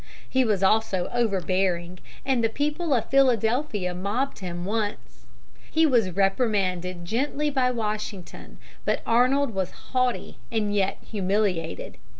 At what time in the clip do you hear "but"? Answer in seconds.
8.83-9.03